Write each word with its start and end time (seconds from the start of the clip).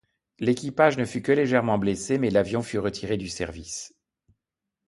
L'équipage 0.39 0.97
ne 0.97 1.05
fut 1.05 1.21
que 1.21 1.31
légèrement 1.31 1.77
blessé 1.77 2.17
mais 2.17 2.31
l'avion 2.31 2.63
fut 2.63 2.79
retiré 2.79 3.17
du 3.17 3.29
service. 3.29 3.93